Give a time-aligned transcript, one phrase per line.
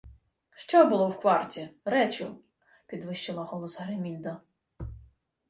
[0.55, 2.35] —Що було в кварті, речу?—
[2.87, 4.41] підвищила голос Гримільда.